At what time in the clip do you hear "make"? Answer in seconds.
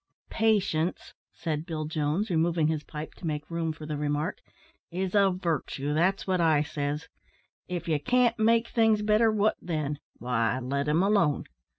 3.27-3.51, 8.39-8.67